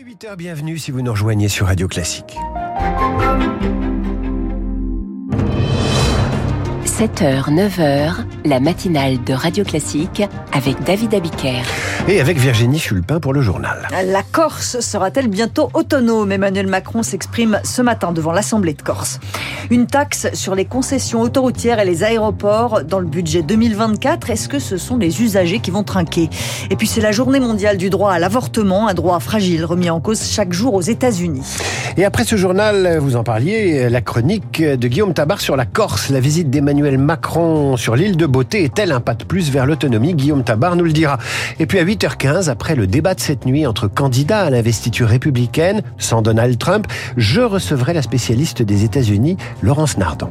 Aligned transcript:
Il 0.00 0.06
est 0.06 0.14
8h, 0.14 0.36
bienvenue 0.36 0.78
si 0.78 0.90
vous 0.90 1.02
nous 1.02 1.10
rejoignez 1.10 1.48
sur 1.48 1.66
Radio 1.66 1.88
Classique. 1.88 2.36
7h, 6.98 7.54
9h, 7.54 8.12
la 8.44 8.58
matinale 8.58 9.22
de 9.22 9.32
Radio 9.32 9.62
Classique 9.62 10.24
avec 10.52 10.82
David 10.82 11.14
Abiker. 11.14 11.62
Et 12.08 12.20
avec 12.20 12.38
Virginie 12.38 12.80
Fulpin 12.80 13.20
pour 13.20 13.32
le 13.32 13.40
journal. 13.40 13.86
La 14.04 14.24
Corse 14.24 14.80
sera-t-elle 14.80 15.28
bientôt 15.28 15.70
autonome? 15.74 16.32
Emmanuel 16.32 16.66
Macron 16.66 17.04
s'exprime 17.04 17.60
ce 17.62 17.82
matin 17.82 18.10
devant 18.10 18.32
l'Assemblée 18.32 18.74
de 18.74 18.82
Corse. 18.82 19.20
Une 19.70 19.86
taxe 19.86 20.26
sur 20.32 20.56
les 20.56 20.64
concessions 20.64 21.20
autoroutières 21.20 21.78
et 21.78 21.84
les 21.84 22.02
aéroports 22.02 22.82
dans 22.82 22.98
le 22.98 23.06
budget 23.06 23.42
2024. 23.42 24.30
Est-ce 24.30 24.48
que 24.48 24.58
ce 24.58 24.76
sont 24.76 24.96
les 24.96 25.22
usagers 25.22 25.60
qui 25.60 25.70
vont 25.70 25.84
trinquer? 25.84 26.28
Et 26.70 26.74
puis 26.74 26.88
c'est 26.88 27.02
la 27.02 27.12
journée 27.12 27.38
mondiale 27.38 27.76
du 27.76 27.90
droit 27.90 28.10
à 28.10 28.18
l'avortement, 28.18 28.88
un 28.88 28.94
droit 28.94 29.20
fragile 29.20 29.64
remis 29.64 29.90
en 29.90 30.00
cause 30.00 30.20
chaque 30.24 30.52
jour 30.52 30.74
aux 30.74 30.80
États-Unis. 30.80 31.58
Et 31.96 32.04
après 32.04 32.24
ce 32.24 32.34
journal, 32.36 32.98
vous 32.98 33.14
en 33.14 33.22
parliez, 33.22 33.88
la 33.88 34.00
chronique 34.00 34.62
de 34.62 34.88
Guillaume 34.88 35.14
Tabar 35.14 35.40
sur 35.40 35.54
la 35.54 35.64
Corse, 35.64 36.10
la 36.10 36.20
visite 36.20 36.50
d'Emmanuel 36.50 36.87
Macron 36.96 37.76
sur 37.76 37.96
l'île 37.96 38.16
de 38.16 38.24
Beauté 38.24 38.64
est-elle 38.64 38.92
un 38.92 39.00
pas 39.00 39.14
de 39.14 39.24
plus 39.24 39.50
vers 39.50 39.66
l'autonomie? 39.66 40.14
Guillaume 40.14 40.44
Tabar 40.44 40.76
nous 40.76 40.84
le 40.84 40.92
dira. 40.92 41.18
Et 41.58 41.66
puis 41.66 41.78
à 41.78 41.84
8h15, 41.84 42.48
après 42.48 42.74
le 42.74 42.86
débat 42.86 43.14
de 43.14 43.20
cette 43.20 43.44
nuit 43.44 43.66
entre 43.66 43.88
candidats 43.88 44.40
à 44.40 44.50
l'investiture 44.50 45.08
républicaine, 45.08 45.82
sans 45.98 46.22
Donald 46.22 46.56
Trump, 46.56 46.86
je 47.16 47.40
recevrai 47.40 47.92
la 47.92 48.02
spécialiste 48.02 48.62
des 48.62 48.84
États-Unis, 48.84 49.36
Laurence 49.62 49.98
Nardon. 49.98 50.30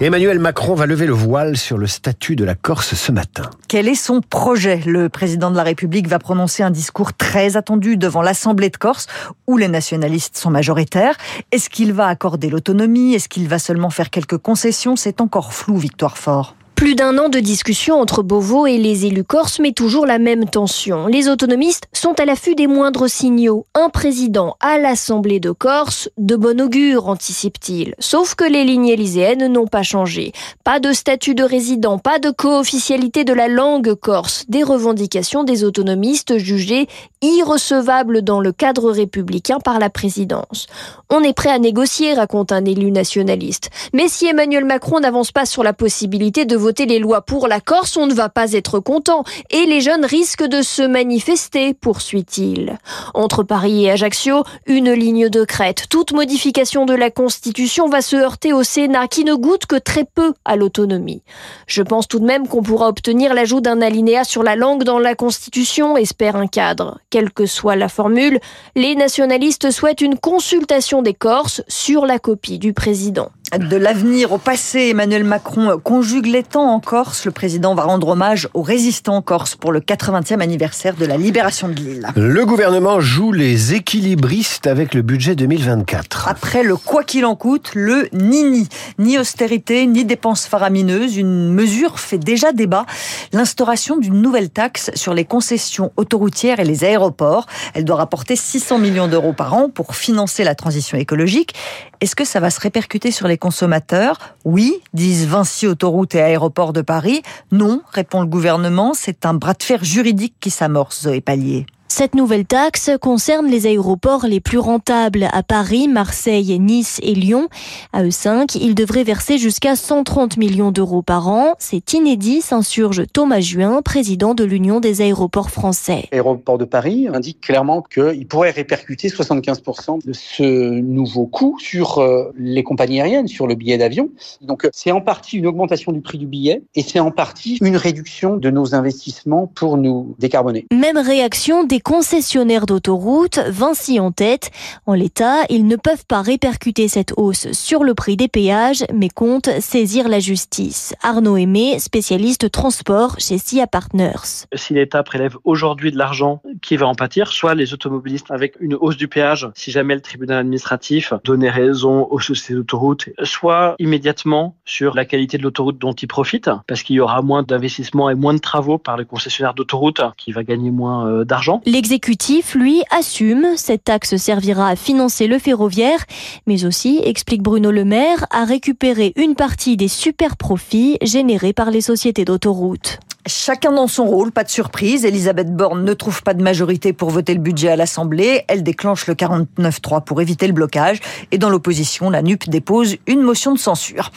Emmanuel 0.00 0.40
Macron 0.40 0.74
va 0.74 0.86
lever 0.86 1.06
le 1.06 1.12
voile 1.12 1.56
sur 1.56 1.78
le 1.78 1.86
statut 1.86 2.34
de 2.34 2.44
la 2.44 2.56
Corse 2.56 2.94
ce 2.94 3.12
matin. 3.12 3.48
Quel 3.68 3.86
est 3.86 3.94
son 3.94 4.20
projet? 4.20 4.80
Le 4.84 5.08
président 5.08 5.52
de 5.52 5.56
la 5.56 5.62
République 5.62 6.08
va 6.08 6.18
prononcer 6.18 6.64
un 6.64 6.72
discours 6.72 7.12
très 7.12 7.56
attendu 7.56 7.96
devant 7.96 8.20
l'Assemblée 8.20 8.70
de 8.70 8.76
Corse, 8.76 9.06
où 9.46 9.56
les 9.56 9.68
nationalistes 9.68 10.36
sont 10.36 10.50
majoritaires. 10.50 11.16
Est-ce 11.52 11.70
qu'il 11.70 11.92
va 11.92 12.08
accorder 12.08 12.50
l'autonomie? 12.50 13.14
Est-ce 13.14 13.28
qu'il 13.28 13.46
va 13.46 13.60
seulement 13.60 13.90
faire 13.90 14.10
quelques 14.10 14.38
concessions? 14.38 14.96
C'est 14.96 15.20
encore 15.20 15.54
flou, 15.54 15.76
Victoire 15.76 16.18
Fort. 16.18 16.56
Plus 16.74 16.96
d'un 16.96 17.18
an 17.18 17.28
de 17.28 17.38
discussion 17.38 18.00
entre 18.00 18.22
Beauvau 18.22 18.66
et 18.66 18.78
les 18.78 19.06
élus 19.06 19.22
corses, 19.22 19.60
mais 19.60 19.70
toujours 19.70 20.06
la 20.06 20.18
même 20.18 20.46
tension. 20.46 21.06
Les 21.06 21.28
autonomistes 21.28 21.86
sont 21.92 22.18
à 22.18 22.24
l'affût 22.24 22.56
des 22.56 22.66
moindres 22.66 23.08
signaux. 23.08 23.66
Un 23.74 23.90
président 23.90 24.56
à 24.60 24.78
l'Assemblée 24.78 25.38
de 25.38 25.52
Corse, 25.52 26.10
de 26.18 26.34
bon 26.34 26.60
augure, 26.60 27.08
anticipe-t-il. 27.08 27.94
Sauf 28.00 28.34
que 28.34 28.44
les 28.44 28.64
lignes 28.64 28.88
élyséennes 28.88 29.46
n'ont 29.46 29.68
pas 29.68 29.84
changé. 29.84 30.32
Pas 30.64 30.80
de 30.80 30.92
statut 30.92 31.36
de 31.36 31.44
résident, 31.44 31.98
pas 31.98 32.18
de 32.18 32.30
co-officialité 32.30 33.24
de 33.24 33.32
la 33.32 33.46
langue 33.46 33.94
corse. 33.94 34.44
Des 34.48 34.64
revendications 34.64 35.44
des 35.44 35.62
autonomistes 35.62 36.38
jugées 36.38 36.88
irrecevables 37.22 38.22
dans 38.22 38.40
le 38.40 38.52
cadre 38.52 38.90
républicain 38.90 39.58
par 39.58 39.78
la 39.78 39.90
présidence. 39.90 40.66
On 41.08 41.22
est 41.22 41.32
prêt 41.32 41.50
à 41.50 41.58
négocier, 41.58 42.14
raconte 42.14 42.50
un 42.50 42.64
élu 42.64 42.90
nationaliste. 42.90 43.70
Mais 43.92 44.08
si 44.08 44.26
Emmanuel 44.26 44.64
Macron 44.64 45.00
n'avance 45.00 45.30
pas 45.30 45.46
sur 45.46 45.62
la 45.62 45.72
possibilité 45.72 46.44
de 46.44 46.56
voter 46.64 46.86
les 46.86 46.98
lois 46.98 47.20
pour 47.20 47.46
la 47.46 47.60
Corse, 47.60 47.98
on 47.98 48.06
ne 48.06 48.14
va 48.14 48.30
pas 48.30 48.52
être 48.52 48.80
content. 48.80 49.22
Et 49.50 49.66
les 49.66 49.82
jeunes 49.82 50.06
risquent 50.06 50.46
de 50.46 50.62
se 50.62 50.80
manifester, 50.80 51.74
poursuit-il. 51.74 52.78
Entre 53.12 53.42
Paris 53.42 53.84
et 53.84 53.90
Ajaccio, 53.90 54.44
une 54.64 54.90
ligne 54.92 55.28
de 55.28 55.44
crête. 55.44 55.84
Toute 55.90 56.12
modification 56.12 56.86
de 56.86 56.94
la 56.94 57.10
Constitution 57.10 57.86
va 57.86 58.00
se 58.00 58.16
heurter 58.16 58.54
au 58.54 58.62
Sénat, 58.62 59.08
qui 59.08 59.24
ne 59.24 59.34
goûte 59.34 59.66
que 59.66 59.76
très 59.76 60.04
peu 60.04 60.32
à 60.46 60.56
l'autonomie. 60.56 61.22
Je 61.66 61.82
pense 61.82 62.08
tout 62.08 62.18
de 62.18 62.24
même 62.24 62.48
qu'on 62.48 62.62
pourra 62.62 62.88
obtenir 62.88 63.34
l'ajout 63.34 63.60
d'un 63.60 63.82
alinéa 63.82 64.24
sur 64.24 64.42
la 64.42 64.56
langue 64.56 64.84
dans 64.84 64.98
la 64.98 65.14
Constitution, 65.14 65.98
espère 65.98 66.36
un 66.36 66.46
cadre. 66.46 66.98
Quelle 67.10 67.30
que 67.30 67.44
soit 67.44 67.76
la 67.76 67.90
formule, 67.90 68.40
les 68.74 68.94
nationalistes 68.94 69.70
souhaitent 69.70 70.00
une 70.00 70.16
consultation 70.16 71.02
des 71.02 71.12
Corses 71.12 71.60
sur 71.68 72.06
la 72.06 72.18
copie 72.18 72.58
du 72.58 72.72
président. 72.72 73.28
De 73.58 73.76
l'avenir 73.76 74.32
au 74.32 74.38
passé, 74.38 74.88
Emmanuel 74.88 75.22
Macron 75.22 75.78
conjugue 75.78 76.26
les 76.26 76.42
temps 76.42 76.74
en 76.74 76.80
Corse. 76.80 77.24
Le 77.24 77.30
président 77.30 77.76
va 77.76 77.84
rendre 77.84 78.08
hommage 78.08 78.48
aux 78.52 78.62
résistants 78.62 79.16
en 79.16 79.22
Corse 79.22 79.54
pour 79.54 79.70
le 79.70 79.78
80e 79.78 80.40
anniversaire 80.40 80.96
de 80.96 81.06
la 81.06 81.16
libération 81.16 81.68
de 81.68 81.74
l'île. 81.74 82.08
Le 82.16 82.44
gouvernement 82.46 82.98
joue 82.98 83.30
les 83.30 83.74
équilibristes 83.74 84.66
avec 84.66 84.92
le 84.92 85.02
budget 85.02 85.36
2024. 85.36 86.26
Après 86.26 86.64
le 86.64 86.76
quoi 86.76 87.04
qu'il 87.04 87.24
en 87.24 87.36
coûte, 87.36 87.70
le 87.74 88.08
ni-ni. 88.12 88.68
Ni 88.98 89.18
austérité, 89.18 89.86
ni 89.86 90.04
dépenses 90.04 90.46
faramineuses. 90.46 91.16
Une 91.16 91.52
mesure 91.52 92.00
fait 92.00 92.18
déjà 92.18 92.50
débat. 92.50 92.86
L'instauration 93.32 93.98
d'une 93.98 94.20
nouvelle 94.20 94.50
taxe 94.50 94.90
sur 94.96 95.14
les 95.14 95.24
concessions 95.24 95.92
autoroutières 95.96 96.58
et 96.58 96.64
les 96.64 96.82
aéroports. 96.82 97.46
Elle 97.74 97.84
doit 97.84 97.96
rapporter 97.96 98.34
600 98.34 98.78
millions 98.78 99.06
d'euros 99.06 99.32
par 99.32 99.54
an 99.54 99.68
pour 99.68 99.94
financer 99.94 100.42
la 100.42 100.56
transition 100.56 100.98
écologique. 100.98 101.54
Est-ce 102.00 102.16
que 102.16 102.24
ça 102.24 102.40
va 102.40 102.50
se 102.50 102.60
répercuter 102.60 103.12
sur 103.12 103.28
les 103.28 103.38
consommateurs 103.44 104.36
Oui, 104.46 104.80
disent 104.94 105.26
Vinci 105.26 105.66
Autoroute 105.66 106.14
et 106.14 106.22
Aéroports 106.22 106.72
de 106.72 106.80
Paris. 106.80 107.20
Non, 107.52 107.82
répond 107.92 108.22
le 108.22 108.26
gouvernement, 108.26 108.94
c'est 108.94 109.26
un 109.26 109.34
bras 109.34 109.52
de 109.52 109.62
fer 109.62 109.84
juridique 109.84 110.34
qui 110.40 110.48
s'amorce, 110.48 111.02
Zoé 111.02 111.20
Pallier. 111.20 111.66
Cette 111.96 112.16
nouvelle 112.16 112.44
taxe 112.44 112.90
concerne 113.00 113.46
les 113.46 113.68
aéroports 113.68 114.26
les 114.26 114.40
plus 114.40 114.58
rentables 114.58 115.28
à 115.30 115.44
Paris, 115.44 115.86
Marseille, 115.86 116.58
Nice 116.58 116.98
et 117.04 117.14
Lyon. 117.14 117.46
À 117.92 118.02
eux 118.02 118.10
cinq, 118.10 118.56
ils 118.56 118.74
devraient 118.74 119.04
verser 119.04 119.38
jusqu'à 119.38 119.76
130 119.76 120.36
millions 120.36 120.72
d'euros 120.72 121.02
par 121.02 121.28
an. 121.28 121.54
C'est 121.60 121.92
inédit, 121.92 122.40
s'insurge 122.40 123.04
Thomas 123.12 123.38
Juin, 123.38 123.80
président 123.80 124.34
de 124.34 124.42
l'Union 124.42 124.80
des 124.80 125.02
aéroports 125.02 125.50
français. 125.50 126.08
Aéroport 126.10 126.58
de 126.58 126.64
Paris 126.64 127.06
indique 127.06 127.40
clairement 127.40 127.80
qu'il 127.80 128.26
pourrait 128.26 128.50
répercuter 128.50 129.06
75% 129.06 130.04
de 130.04 130.12
ce 130.12 130.80
nouveau 130.80 131.26
coût 131.26 131.56
sur 131.60 131.98
euh, 131.98 132.32
les 132.36 132.64
compagnies 132.64 133.02
aériennes, 133.02 133.28
sur 133.28 133.46
le 133.46 133.54
billet 133.54 133.78
d'avion. 133.78 134.10
Donc 134.40 134.68
c'est 134.72 134.90
en 134.90 135.00
partie 135.00 135.38
une 135.38 135.46
augmentation 135.46 135.92
du 135.92 136.00
prix 136.00 136.18
du 136.18 136.26
billet 136.26 136.62
et 136.74 136.82
c'est 136.82 136.98
en 136.98 137.12
partie 137.12 137.58
une 137.62 137.76
réduction 137.76 138.36
de 138.36 138.50
nos 138.50 138.74
investissements 138.74 139.46
pour 139.46 139.76
nous 139.76 140.16
décarboner. 140.18 140.66
Même 140.72 140.98
réaction 140.98 141.62
des 141.62 141.83
concessionnaires 141.84 142.66
d'autoroutes, 142.66 143.38
Vinci 143.46 144.00
en 144.00 144.10
tête. 144.10 144.50
En 144.86 144.94
l'état, 144.94 145.44
ils 145.50 145.66
ne 145.66 145.76
peuvent 145.76 146.06
pas 146.06 146.22
répercuter 146.22 146.88
cette 146.88 147.12
hausse 147.16 147.52
sur 147.52 147.84
le 147.84 147.94
prix 147.94 148.16
des 148.16 148.26
péages, 148.26 148.84
mais 148.92 149.10
comptent 149.10 149.50
saisir 149.60 150.08
la 150.08 150.18
justice. 150.18 150.94
Arnaud 151.02 151.36
Aimé, 151.36 151.78
spécialiste 151.78 152.50
transport 152.50 153.16
chez 153.18 153.38
SIA 153.38 153.66
Partners. 153.66 154.46
Si 154.54 154.74
l'État 154.74 155.02
prélève 155.02 155.36
aujourd'hui 155.44 155.92
de 155.92 155.98
l'argent, 155.98 156.42
qui 156.62 156.76
va 156.76 156.86
en 156.86 156.94
pâtir 156.94 157.28
Soit 157.28 157.54
les 157.54 157.74
automobilistes 157.74 158.30
avec 158.30 158.54
une 158.60 158.74
hausse 158.74 158.96
du 158.96 159.06
péage, 159.06 159.48
si 159.54 159.70
jamais 159.70 159.94
le 159.94 160.00
tribunal 160.00 160.38
administratif 160.38 161.12
donnait 161.24 161.50
raison 161.50 162.08
aux 162.10 162.20
sociétés 162.20 162.54
d'autoroutes, 162.54 163.08
soit 163.22 163.74
immédiatement 163.78 164.56
sur 164.64 164.94
la 164.94 165.04
qualité 165.04 165.36
de 165.36 165.42
l'autoroute 165.42 165.78
dont 165.78 165.92
ils 165.92 166.08
profitent, 166.08 166.50
parce 166.66 166.82
qu'il 166.82 166.96
y 166.96 167.00
aura 167.00 167.22
moins 167.22 167.42
d'investissements 167.42 168.08
et 168.08 168.14
moins 168.14 168.34
de 168.34 168.38
travaux 168.38 168.78
par 168.78 168.96
le 168.96 169.04
concessionnaire 169.04 169.54
d'autoroute 169.54 170.00
qui 170.16 170.32
va 170.32 170.42
gagner 170.42 170.70
moins 170.70 171.06
euh, 171.06 171.24
d'argent. 171.24 171.60
L'exécutif, 171.74 172.54
lui, 172.54 172.84
assume. 172.96 173.48
Cette 173.56 173.82
taxe 173.82 174.14
servira 174.14 174.68
à 174.68 174.76
financer 174.76 175.26
le 175.26 175.40
ferroviaire, 175.40 176.04
mais 176.46 176.64
aussi, 176.64 177.00
explique 177.02 177.42
Bruno 177.42 177.72
Le 177.72 177.84
Maire, 177.84 178.26
à 178.30 178.44
récupérer 178.44 179.12
une 179.16 179.34
partie 179.34 179.76
des 179.76 179.88
super 179.88 180.36
profits 180.36 180.98
générés 181.02 181.52
par 181.52 181.72
les 181.72 181.80
sociétés 181.80 182.24
d'autoroutes. 182.24 183.00
Chacun 183.26 183.72
dans 183.72 183.88
son 183.88 184.04
rôle, 184.04 184.30
pas 184.30 184.44
de 184.44 184.50
surprise. 184.50 185.04
Elisabeth 185.04 185.52
Borne 185.52 185.84
ne 185.84 185.94
trouve 185.94 186.22
pas 186.22 186.34
de 186.34 186.44
majorité 186.44 186.92
pour 186.92 187.10
voter 187.10 187.34
le 187.34 187.40
budget 187.40 187.70
à 187.70 187.76
l'Assemblée. 187.76 188.44
Elle 188.46 188.62
déclenche 188.62 189.08
le 189.08 189.14
49-3 189.14 190.04
pour 190.04 190.20
éviter 190.20 190.46
le 190.46 190.52
blocage. 190.52 191.00
Et 191.32 191.38
dans 191.38 191.50
l'opposition, 191.50 192.08
la 192.08 192.22
NUP 192.22 192.48
dépose 192.48 192.98
une 193.08 193.22
motion 193.22 193.52
de 193.52 193.58
censure. 193.58 194.12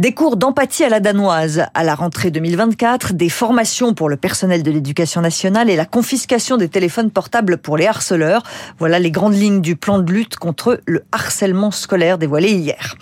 Des 0.00 0.12
cours 0.12 0.36
d'empathie 0.36 0.82
à 0.82 0.88
la 0.88 0.98
danoise 0.98 1.66
à 1.72 1.84
la 1.84 1.94
rentrée 1.94 2.32
2024, 2.32 3.12
des 3.12 3.28
formations 3.28 3.94
pour 3.94 4.08
le 4.08 4.16
personnel 4.16 4.64
de 4.64 4.70
l'éducation 4.72 5.20
nationale 5.20 5.70
et 5.70 5.76
la 5.76 5.84
confiscation 5.84 6.56
des 6.56 6.68
téléphones 6.68 7.12
portables 7.12 7.58
pour 7.58 7.76
les 7.76 7.86
harceleurs. 7.86 8.42
Voilà 8.80 8.98
les 8.98 9.12
grandes 9.12 9.36
lignes 9.36 9.60
du 9.60 9.76
plan 9.76 10.00
de 10.00 10.12
lutte 10.12 10.34
contre 10.34 10.80
le 10.84 11.04
harcèlement 11.12 11.70
scolaire 11.70 12.18
dévoilé 12.18 12.50
hier. 12.50 12.96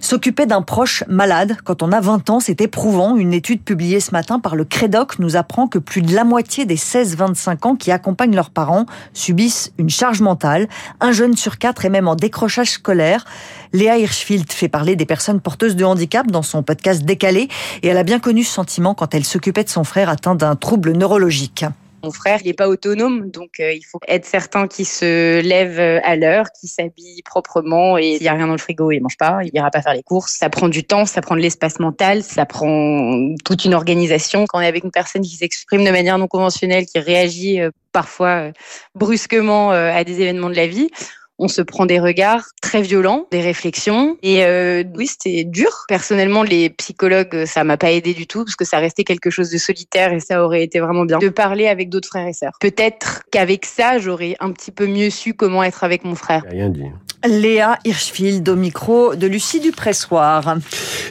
S'occuper 0.00 0.46
d'un 0.46 0.62
proche 0.62 1.04
malade 1.08 1.58
quand 1.62 1.82
on 1.82 1.92
a 1.92 2.00
20 2.00 2.30
ans, 2.30 2.40
c'est 2.40 2.62
éprouvant. 2.62 3.16
Une 3.16 3.34
étude 3.34 3.62
publiée 3.62 4.00
ce 4.00 4.12
matin 4.12 4.40
par 4.40 4.56
le 4.56 4.64
Crédoc 4.64 5.18
nous 5.18 5.36
apprend 5.36 5.68
que 5.68 5.78
plus 5.78 6.00
de 6.00 6.14
la 6.14 6.24
moitié 6.24 6.64
des 6.64 6.76
16-25 6.76 7.66
ans 7.66 7.76
qui 7.76 7.90
accompagnent 7.90 8.34
leurs 8.34 8.48
parents 8.48 8.86
subissent 9.12 9.72
une 9.76 9.90
charge 9.90 10.22
mentale. 10.22 10.68
Un 11.00 11.12
jeune 11.12 11.36
sur 11.36 11.58
quatre 11.58 11.84
est 11.84 11.90
même 11.90 12.08
en 12.08 12.16
décrochage 12.16 12.70
scolaire. 12.70 13.26
Léa 13.74 13.98
Hirschfield 13.98 14.50
fait 14.50 14.68
parler 14.68 14.96
des 14.96 15.06
personnes 15.06 15.40
porteuses 15.40 15.76
de 15.76 15.84
handicap 15.84 16.26
dans 16.28 16.42
son 16.42 16.62
podcast 16.62 17.04
Décalé 17.04 17.48
et 17.82 17.88
elle 17.88 17.98
a 17.98 18.02
bien 18.02 18.20
connu 18.20 18.42
ce 18.42 18.54
sentiment 18.54 18.94
quand 18.94 19.14
elle 19.14 19.24
s'occupait 19.24 19.64
de 19.64 19.68
son 19.68 19.84
frère 19.84 20.08
atteint 20.08 20.34
d'un 20.34 20.56
trouble 20.56 20.92
neurologique. 20.92 21.66
Mon 22.02 22.12
frère, 22.12 22.38
il 22.42 22.46
n'est 22.46 22.54
pas 22.54 22.68
autonome, 22.68 23.30
donc 23.30 23.60
euh, 23.60 23.72
il 23.72 23.82
faut 23.82 24.00
être 24.08 24.24
certain 24.24 24.66
qu'il 24.66 24.86
se 24.86 25.40
lève 25.42 25.78
euh, 25.78 26.00
à 26.02 26.16
l'heure, 26.16 26.46
qu'il 26.58 26.70
s'habille 26.70 27.22
proprement 27.22 27.98
et 27.98 28.14
s'il 28.14 28.22
n'y 28.22 28.28
a 28.28 28.32
rien 28.32 28.46
dans 28.46 28.54
le 28.54 28.58
frigo, 28.58 28.90
il 28.90 29.00
mange 29.00 29.18
pas, 29.18 29.40
il 29.44 29.50
ira 29.52 29.70
pas 29.70 29.82
faire 29.82 29.92
les 29.92 30.02
courses. 30.02 30.32
Ça 30.32 30.48
prend 30.48 30.68
du 30.68 30.82
temps, 30.82 31.04
ça 31.04 31.20
prend 31.20 31.36
de 31.36 31.40
l'espace 31.40 31.78
mental, 31.78 32.22
ça 32.22 32.46
prend 32.46 33.34
toute 33.44 33.66
une 33.66 33.74
organisation. 33.74 34.46
Quand 34.48 34.58
on 34.58 34.62
est 34.62 34.66
avec 34.66 34.84
une 34.84 34.90
personne 34.90 35.22
qui 35.22 35.36
s'exprime 35.36 35.84
de 35.84 35.90
manière 35.90 36.16
non 36.16 36.26
conventionnelle, 36.26 36.86
qui 36.86 36.98
réagit 36.98 37.60
euh, 37.60 37.70
parfois 37.92 38.52
brusquement 38.94 39.72
à 39.72 40.04
des 40.04 40.20
événements 40.20 40.48
de 40.48 40.54
la 40.54 40.68
vie, 40.68 40.90
on 41.40 41.48
se 41.48 41.62
prend 41.62 41.86
des 41.86 41.98
regards 41.98 42.44
très 42.60 42.82
violents, 42.82 43.26
des 43.30 43.40
réflexions. 43.40 44.16
Et 44.22 44.44
euh, 44.44 44.84
oui, 44.94 45.06
c'était 45.06 45.44
dur. 45.44 45.70
Personnellement, 45.88 46.42
les 46.42 46.68
psychologues, 46.70 47.46
ça 47.46 47.64
m'a 47.64 47.78
pas 47.78 47.90
aidé 47.90 48.12
du 48.12 48.26
tout 48.26 48.44
parce 48.44 48.56
que 48.56 48.66
ça 48.66 48.78
restait 48.78 49.04
quelque 49.04 49.30
chose 49.30 49.50
de 49.50 49.56
solitaire 49.56 50.12
et 50.12 50.20
ça 50.20 50.44
aurait 50.44 50.62
été 50.62 50.80
vraiment 50.80 51.04
bien 51.06 51.18
de 51.18 51.28
parler 51.30 51.66
avec 51.66 51.88
d'autres 51.88 52.08
frères 52.08 52.26
et 52.26 52.34
sœurs. 52.34 52.52
Peut-être 52.60 53.22
qu'avec 53.32 53.64
ça, 53.64 53.98
j'aurais 53.98 54.36
un 54.40 54.52
petit 54.52 54.70
peu 54.70 54.86
mieux 54.86 55.08
su 55.08 55.32
comment 55.32 55.62
être 55.62 55.82
avec 55.82 56.04
mon 56.04 56.14
frère. 56.14 56.44
Rien 56.48 56.68
dit. 56.68 56.84
Léa 57.26 57.78
Hirschfield 57.84 58.48
au 58.48 58.56
micro 58.56 59.14
de 59.14 59.26
Lucie 59.26 59.60
Dupressoir. 59.60 60.56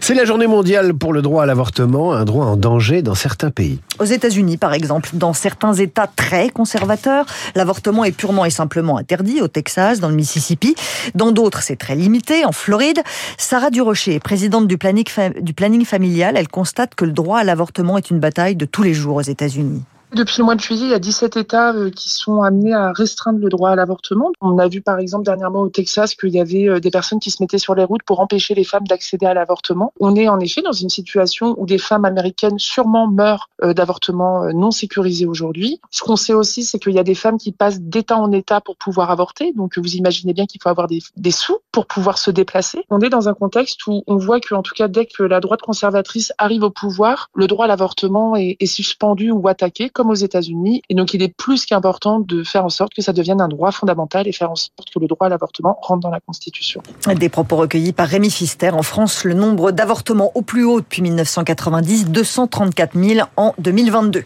C'est 0.02 0.16
la 0.16 0.26
journée 0.26 0.48
mondiale 0.48 0.94
pour 0.94 1.14
le 1.14 1.22
droit 1.22 1.44
à 1.44 1.46
l'avortement, 1.46 2.14
un 2.14 2.26
droit 2.26 2.46
en 2.46 2.58
danger 2.58 3.02
dans 3.02 3.14
certains 3.14 3.52
pays. 3.52 3.80
Aux 4.00 4.06
États-Unis, 4.06 4.58
par 4.58 4.74
exemple, 4.74 5.12
dans 5.14 5.34
certains 5.34 5.74
États 5.74 6.08
très 6.08 6.50
conservateurs, 6.50 7.26
l'avortement 7.56 8.06
est 8.06 8.12
purement 8.12 8.46
et 8.46 8.50
simplement 8.50 8.98
interdit, 8.98 9.42
au 9.42 9.48
Texas, 9.48 10.00
dans 10.00 10.10
le 10.10 10.16
Mississippi. 10.16 10.74
Dans 11.14 11.32
d'autres, 11.32 11.62
c'est 11.62 11.76
très 11.76 11.96
limité, 11.96 12.44
en 12.44 12.52
Floride. 12.52 13.02
Sarah 13.38 13.70
Durocher, 13.70 14.20
présidente 14.20 14.68
du 14.68 14.78
planning, 14.78 15.06
du 15.42 15.54
planning 15.54 15.86
familial, 15.86 16.38
elle 16.38 16.48
constate 16.48 16.96
que 16.96 17.06
le 17.06 17.12
droit 17.12 17.40
à 17.40 17.44
l'avortement 17.44 17.98
est 17.98 18.10
une 18.10 18.20
bataille 18.20 18.56
de 18.56 18.66
tous 18.66 18.82
les 18.82 18.96
jours 18.96 19.18
aux 19.18 19.22
États-Unis. 19.22 19.84
Depuis 20.12 20.40
le 20.40 20.46
mois 20.46 20.56
de 20.56 20.60
juillet, 20.60 20.86
il 20.86 20.90
y 20.90 20.96
a 20.96 21.00
17 21.00 21.38
États 21.38 21.72
euh, 21.72 21.92
qui 21.92 22.10
sont 22.10 22.42
amenés 22.42 22.74
à 22.74 22.92
restreindre 22.92 23.38
le 23.40 23.48
droit 23.48 23.70
à 23.70 23.76
l'avortement. 23.76 24.32
On 24.42 24.58
a 24.58 24.68
vu 24.68 24.82
par 24.82 24.98
exemple 24.98 25.24
dernièrement 25.24 25.62
au 25.62 25.70
Texas 25.70 26.16
qu'il 26.16 26.32
y 26.32 26.40
avait 26.40 26.68
euh, 26.68 26.80
des 26.80 26.90
personnes 26.90 27.20
qui 27.20 27.30
se 27.30 27.44
mettaient 27.44 27.60
sur 27.60 27.76
les 27.76 27.84
routes 27.84 28.02
pour 28.02 28.20
empêcher 28.20 28.56
les 28.56 28.64
femmes 28.64 28.88
d'accéder 28.88 29.28
à 29.28 29.36
l'avortement. 29.36 29.94
On 30.00 30.16
est 30.16 30.28
en 30.28 30.40
effet 30.40 30.64
dans 30.64 30.72
une 30.72 30.90
situation 30.90 31.54
où 31.60 31.68
des 31.68 31.78
femmes 31.78 32.06
américaines 32.06 32.58
sûrement 32.58 33.08
meurent 33.08 33.50
euh, 33.62 33.74
d'avortements 33.74 34.52
non 34.52 34.72
sécurisés 34.72 35.28
aujourd'hui. 35.28 35.80
Ce 35.92 36.02
qu'on 36.02 36.16
sait 36.16 36.34
aussi, 36.34 36.64
c'est 36.64 36.80
qu'il 36.80 36.94
y 36.94 37.00
a 37.00 37.04
des 37.04 37.14
femmes 37.14 37.38
qui 37.38 37.52
passent 37.52 37.80
d'État 37.80 38.18
en 38.18 38.32
État 38.32 38.62
pour 38.62 38.78
pouvoir 38.78 39.12
avorter. 39.12 39.54
Donc 39.54 39.78
vous 39.78 39.94
imaginez 39.96 40.34
bien 40.34 40.48
qu'il 40.48 40.60
faut 40.60 40.70
avoir 40.70 40.88
des, 40.88 41.32
sous 41.32 41.60
pour 41.72 41.86
pouvoir 41.86 42.18
se 42.18 42.32
déplacer. 42.32 42.84
On 42.90 43.00
est 43.02 43.10
dans 43.10 43.30
un 43.30 43.36
contexte 43.36 43.86
où 43.86 44.04
on 44.08 44.18
voit 44.18 44.40
que, 44.40 44.56
en 44.56 44.64
tout 44.64 44.74
cas, 44.74 44.88
dès 44.88 45.06
que 45.06 45.22
la 45.22 45.40
droite 45.40 45.62
conservatrice 45.62 46.34
arrive 46.40 46.64
au 46.64 46.72
pouvoir, 46.72 47.30
le 47.36 47.46
droit 47.46 47.66
à 47.66 47.68
l'avortement 47.68 48.36
est 48.36 48.66
suspendu 48.66 49.30
ou 49.30 49.48
attaqué 49.48 49.92
comme 50.00 50.12
aux 50.12 50.14
États-Unis. 50.14 50.82
Et 50.88 50.96
donc, 50.96 51.14
il 51.14 51.22
est 51.22 51.34
plus 51.36 51.66
qu'important 51.66 52.22
de 52.22 52.42
faire 52.46 52.64
en 52.64 52.70
sorte 52.70 52.94
que 52.94 53.02
ça 53.02 53.12
devienne 53.12 53.42
un 53.42 53.50
droit 53.50 53.74
fondamental 53.74 54.30
et 54.30 54.32
faire 54.32 54.50
en 54.50 54.56
sorte 54.56 54.90
que 54.94 54.98
le 54.98 55.08
droit 55.08 55.28
à 55.28 55.30
l'avortement 55.30 55.78
rentre 55.82 56.00
dans 56.00 56.10
la 56.10 56.22
Constitution. 56.22 56.82
Des 57.18 57.28
propos 57.28 57.58
recueillis 57.58 57.92
par 57.92 58.08
Rémi 58.08 58.32
Fister. 58.32 58.70
En 58.70 58.82
France, 58.82 59.26
le 59.26 59.34
nombre 59.34 59.72
d'avortements 59.74 60.32
au 60.36 60.42
plus 60.42 60.64
haut 60.64 60.80
depuis 60.80 61.02
1990, 61.02 62.12
234 62.12 62.98
000 62.98 63.28
en 63.36 63.54
2022. 63.58 64.24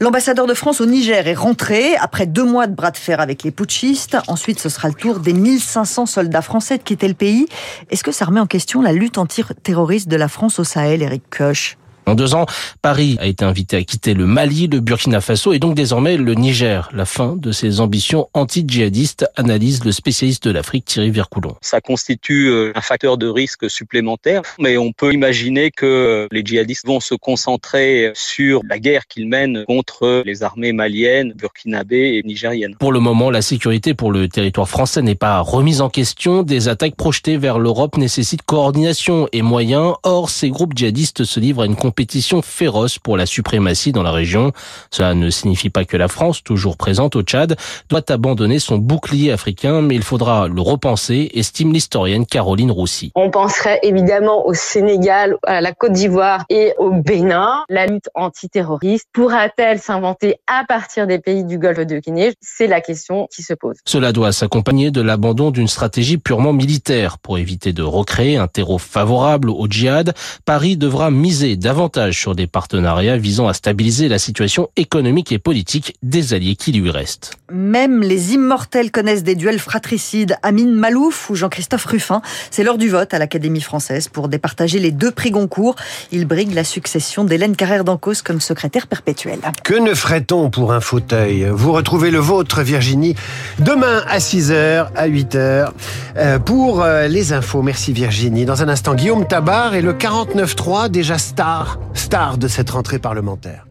L'ambassadeur 0.00 0.46
de 0.46 0.52
France 0.52 0.82
au 0.82 0.86
Niger 0.86 1.26
est 1.26 1.32
rentré 1.32 1.96
après 1.96 2.26
deux 2.26 2.44
mois 2.44 2.66
de 2.66 2.74
bras 2.74 2.90
de 2.90 2.98
fer 2.98 3.18
avec 3.18 3.44
les 3.44 3.50
putschistes. 3.50 4.18
Ensuite, 4.28 4.60
ce 4.60 4.68
sera 4.68 4.88
le 4.88 4.94
tour 4.94 5.20
des 5.20 5.32
1500 5.32 6.04
soldats 6.04 6.42
français 6.42 6.76
de 6.76 6.82
quitter 6.82 7.08
le 7.08 7.14
pays. 7.14 7.46
Est-ce 7.88 8.04
que 8.04 8.12
ça 8.12 8.26
remet 8.26 8.40
en 8.40 8.46
question 8.46 8.82
la 8.82 8.92
lutte 8.92 9.16
antiterroriste 9.16 10.08
de 10.08 10.16
la 10.16 10.28
France 10.28 10.58
au 10.58 10.64
Sahel, 10.64 11.00
Eric 11.00 11.22
Koch? 11.30 11.78
En 12.08 12.14
deux 12.14 12.34
ans, 12.34 12.46
Paris 12.82 13.16
a 13.20 13.26
été 13.26 13.44
invité 13.44 13.76
à 13.76 13.82
quitter 13.82 14.14
le 14.14 14.26
Mali, 14.26 14.66
le 14.66 14.80
Burkina 14.80 15.20
Faso 15.20 15.52
et 15.52 15.58
donc 15.58 15.74
désormais 15.74 16.16
le 16.16 16.34
Niger. 16.34 16.90
La 16.92 17.04
fin 17.04 17.36
de 17.36 17.52
ses 17.52 17.80
ambitions 17.80 18.28
anti-djihadistes, 18.34 19.26
analyse 19.36 19.84
le 19.84 19.92
spécialiste 19.92 20.46
de 20.46 20.50
l'Afrique 20.50 20.84
Thierry 20.86 21.10
Vircoulon. 21.10 21.54
Ça 21.60 21.80
constitue 21.80 22.48
euh, 22.48 22.72
un 22.74 22.80
facteur 22.80 23.18
de 23.18 23.28
risque 23.28 23.70
supplémentaire, 23.70 24.42
mais 24.58 24.78
on 24.78 24.92
peut 24.92 25.12
imaginer 25.12 25.70
que 25.70 25.86
euh, 25.86 26.26
les 26.32 26.42
djihadistes 26.44 26.86
vont 26.86 27.00
se 27.00 27.14
concentrer 27.14 28.10
sur 28.14 28.62
la 28.68 28.78
guerre 28.78 29.06
qu'ils 29.06 29.28
mènent 29.28 29.64
contre 29.66 30.22
les 30.24 30.42
armées 30.42 30.72
maliennes, 30.72 31.32
burkinabées 31.36 32.14
et 32.16 32.22
nigériennes. 32.26 32.74
Pour 32.78 32.92
le 32.92 33.00
moment, 33.00 33.30
la 33.30 33.42
sécurité 33.42 33.94
pour 33.94 34.12
le 34.12 34.28
territoire 34.28 34.68
français 34.68 35.02
n'est 35.02 35.14
pas 35.14 35.40
remise 35.40 35.80
en 35.80 35.90
question. 35.90 36.42
Des 36.42 36.68
attaques 36.68 36.96
projetées 36.96 37.36
vers 37.36 37.58
l'Europe 37.58 37.96
nécessitent 37.96 38.42
coordination 38.42 39.28
et 39.32 39.42
moyens. 39.42 39.94
Or, 40.02 40.30
ces 40.30 40.50
groupes 40.50 40.76
djihadistes 40.76 41.24
se 41.24 41.40
livrent 41.40 41.62
à 41.62 41.66
une 41.66 41.76
compétition 41.76 41.97
compétition 41.98 42.42
féroce 42.42 42.96
pour 43.00 43.16
la 43.16 43.26
suprématie 43.26 43.90
dans 43.90 44.04
la 44.04 44.12
région. 44.12 44.52
Cela 44.92 45.14
ne 45.14 45.30
signifie 45.30 45.68
pas 45.68 45.84
que 45.84 45.96
la 45.96 46.06
France, 46.06 46.44
toujours 46.44 46.76
présente 46.76 47.16
au 47.16 47.22
Tchad, 47.22 47.56
doit 47.88 48.08
abandonner 48.08 48.60
son 48.60 48.78
bouclier 48.78 49.32
africain, 49.32 49.82
mais 49.82 49.96
il 49.96 50.04
faudra 50.04 50.46
le 50.46 50.60
repenser, 50.60 51.28
estime 51.34 51.72
l'historienne 51.72 52.24
Caroline 52.24 52.70
Roussy. 52.70 53.10
On 53.16 53.32
penserait 53.32 53.80
évidemment 53.82 54.46
au 54.46 54.54
Sénégal, 54.54 55.38
à 55.44 55.60
la 55.60 55.72
Côte 55.72 55.90
d'Ivoire 55.90 56.44
et 56.50 56.72
au 56.78 56.92
Bénin. 56.92 57.64
La 57.68 57.86
lutte 57.86 58.10
antiterroriste 58.14 59.08
pourra-t-elle 59.12 59.80
s'inventer 59.80 60.36
à 60.46 60.62
partir 60.68 61.08
des 61.08 61.18
pays 61.18 61.42
du 61.42 61.58
Golfe 61.58 61.84
de 61.84 61.98
Guinée? 61.98 62.34
C'est 62.40 62.68
la 62.68 62.80
question 62.80 63.26
qui 63.34 63.42
se 63.42 63.54
pose. 63.54 63.74
Cela 63.84 64.12
doit 64.12 64.30
s'accompagner 64.30 64.92
de 64.92 65.00
l'abandon 65.00 65.50
d'une 65.50 65.66
stratégie 65.66 66.18
purement 66.18 66.52
militaire. 66.52 67.18
Pour 67.18 67.38
éviter 67.38 67.72
de 67.72 67.82
recréer 67.82 68.36
un 68.36 68.46
terreau 68.46 68.78
favorable 68.78 69.50
au 69.50 69.66
djihad, 69.68 70.14
Paris 70.44 70.76
devra 70.76 71.10
miser 71.10 71.56
davantage 71.56 71.87
sur 72.12 72.34
des 72.34 72.46
partenariats 72.46 73.16
visant 73.16 73.48
à 73.48 73.54
stabiliser 73.54 74.08
la 74.08 74.18
situation 74.18 74.68
économique 74.76 75.32
et 75.32 75.38
politique 75.38 75.94
des 76.02 76.34
alliés 76.34 76.56
qui 76.56 76.72
lui 76.72 76.90
restent. 76.90 77.32
Même 77.50 78.02
les 78.02 78.34
immortels 78.34 78.90
connaissent 78.90 79.22
des 79.22 79.34
duels 79.34 79.58
fratricides. 79.58 80.36
Amine 80.42 80.74
Malouf 80.74 81.30
ou 81.30 81.34
Jean-Christophe 81.34 81.86
Ruffin, 81.86 82.20
c'est 82.50 82.62
l'heure 82.62 82.78
du 82.78 82.88
vote 82.88 83.14
à 83.14 83.18
l'Académie 83.18 83.60
française 83.60 84.08
pour 84.08 84.28
départager 84.28 84.78
les 84.78 84.90
deux 84.90 85.10
prix 85.10 85.30
Goncourt. 85.30 85.76
Il 86.12 86.26
brigue 86.26 86.52
la 86.52 86.64
succession 86.64 87.24
d'Hélène 87.24 87.56
Carrère 87.56 87.84
d'Ancos 87.84 88.22
comme 88.24 88.40
secrétaire 88.40 88.86
perpétuelle. 88.86 89.40
Que 89.64 89.74
ne 89.74 89.94
ferait-on 89.94 90.50
pour 90.50 90.72
un 90.72 90.80
fauteuil? 90.80 91.46
Vous 91.50 91.72
retrouvez 91.72 92.10
le 92.10 92.18
vôtre, 92.18 92.62
Virginie, 92.62 93.14
demain 93.58 94.02
à 94.08 94.18
6h, 94.18 94.88
à 94.94 95.08
8h, 95.08 95.70
euh, 96.16 96.38
pour 96.38 96.82
euh, 96.82 97.08
les 97.08 97.32
infos. 97.32 97.62
Merci 97.62 97.92
Virginie. 97.92 98.44
Dans 98.44 98.62
un 98.62 98.68
instant, 98.68 98.94
Guillaume 98.94 99.26
Tabar 99.26 99.74
et 99.74 99.82
le 99.82 99.94
49.3, 99.94 100.88
déjà 100.88 101.18
star 101.18 101.67
star 101.94 102.38
de 102.38 102.48
cette 102.48 102.70
rentrée 102.70 102.98
parlementaire. 102.98 103.67